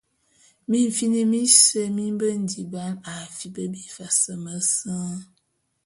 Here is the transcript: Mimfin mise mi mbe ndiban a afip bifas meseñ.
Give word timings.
Mimfin 0.69 1.13
mise 1.31 1.81
mi 1.95 2.05
mbe 2.15 2.27
ndiban 2.43 2.93
a 3.09 3.11
afip 3.23 3.55
bifas 3.73 4.19
meseñ. 4.43 5.07